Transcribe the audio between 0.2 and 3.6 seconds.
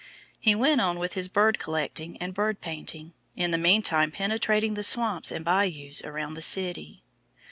He went on with his bird collecting and bird painting; in the